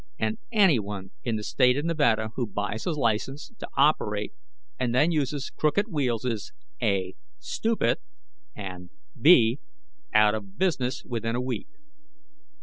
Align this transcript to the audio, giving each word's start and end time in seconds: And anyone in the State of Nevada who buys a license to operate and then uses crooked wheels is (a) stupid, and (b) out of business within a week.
And 0.17 0.39
anyone 0.51 1.11
in 1.23 1.35
the 1.35 1.43
State 1.43 1.77
of 1.77 1.85
Nevada 1.85 2.29
who 2.35 2.47
buys 2.47 2.87
a 2.87 2.91
license 2.91 3.51
to 3.59 3.67
operate 3.77 4.33
and 4.79 4.95
then 4.95 5.11
uses 5.11 5.51
crooked 5.51 5.89
wheels 5.89 6.25
is 6.25 6.51
(a) 6.81 7.13
stupid, 7.37 7.99
and 8.55 8.89
(b) 9.21 9.59
out 10.11 10.33
of 10.33 10.57
business 10.57 11.05
within 11.05 11.35
a 11.35 11.39
week. 11.41 11.67